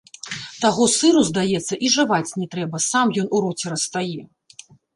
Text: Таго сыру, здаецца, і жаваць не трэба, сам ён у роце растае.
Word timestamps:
Таго 0.63 0.87
сыру, 0.93 1.21
здаецца, 1.29 1.73
і 1.85 1.91
жаваць 1.97 2.35
не 2.39 2.47
трэба, 2.55 2.83
сам 2.89 3.07
ён 3.25 3.31
у 3.35 3.45
роце 3.47 3.65
растае. 3.77 4.21